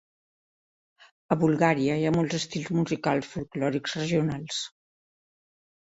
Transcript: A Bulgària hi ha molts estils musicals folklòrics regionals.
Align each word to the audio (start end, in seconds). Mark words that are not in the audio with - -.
A 1.35 1.37
Bulgària 1.43 1.99
hi 2.01 2.09
ha 2.09 2.13
molts 2.17 2.37
estils 2.39 2.71
musicals 2.79 3.29
folklòrics 3.35 3.97
regionals. 4.03 4.67